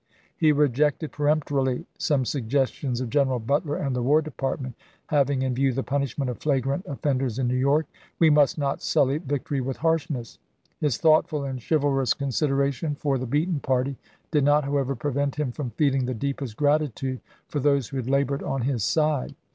He 0.35 0.51
rejected 0.51 1.11
peremptorily 1.11 1.85
some 1.95 2.25
suggestions 2.25 3.01
of 3.01 3.11
General 3.11 3.37
Butler 3.37 3.75
and 3.75 3.95
the 3.95 4.01
War 4.01 4.19
Department 4.23 4.73
having 5.09 5.43
in 5.43 5.53
view 5.53 5.71
the 5.73 5.83
punishment 5.83 6.31
of 6.31 6.39
flagrant 6.39 6.87
offenders 6.87 7.37
in 7.37 7.47
New 7.47 7.53
York: 7.55 7.85
"We 8.17 8.31
must 8.31 8.57
not 8.57 8.81
sully 8.81 9.19
victory 9.19 9.61
with 9.61 9.77
harshness." 9.77 10.39
His 10.79 10.97
thoughtful 10.97 11.43
and 11.43 11.61
chivalrous 11.61 12.15
consideration 12.15 12.95
for 12.95 13.19
the 13.19 13.27
beaten 13.27 13.59
party 13.59 13.95
did 14.31 14.43
not, 14.43 14.63
however, 14.63 14.95
prevent 14.95 15.35
him 15.35 15.51
from 15.51 15.69
feeling 15.69 16.07
the 16.07 16.15
deepest 16.15 16.57
gratitude 16.57 17.21
for 17.47 17.59
those 17.59 17.89
who 17.89 17.97
had 17.97 18.09
labored 18.09 18.41
on 18.41 18.61
his 18.63 18.83
side. 18.83 19.35